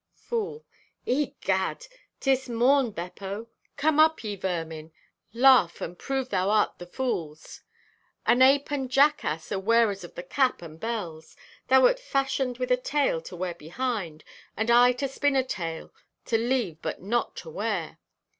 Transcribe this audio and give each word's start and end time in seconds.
(Fool) 0.15 0.65
"Eh, 1.05 1.27
gad! 1.41 1.85
'Tis 2.19 2.49
morn, 2.49 2.89
Beppo. 2.89 3.49
Come, 3.77 3.99
up, 3.99 4.23
ye 4.23 4.35
vermin; 4.35 4.91
laugh 5.31 5.79
and 5.79 5.95
prove 5.99 6.29
thou 6.29 6.49
art 6.49 6.79
the 6.79 6.87
fool's. 6.87 7.61
An 8.25 8.41
ape 8.41 8.71
and 8.71 8.89
jackass 8.89 9.51
are 9.51 9.59
wearers 9.59 10.03
of 10.03 10.15
the 10.15 10.23
cap 10.23 10.63
and 10.63 10.79
bells. 10.79 11.35
Thou 11.67 11.83
wert 11.83 11.99
fashioned 11.99 12.57
with 12.57 12.71
a 12.71 12.77
tail 12.77 13.21
to 13.21 13.35
wear 13.35 13.53
behind, 13.53 14.23
and 14.57 14.71
I 14.71 14.91
to 14.93 15.07
spin 15.07 15.35
a 15.35 15.43
tale 15.43 15.93
to 16.25 16.35
leave 16.35 16.81
but 16.81 17.03
not 17.03 17.35
to 17.45 17.51
wear. 17.51 17.99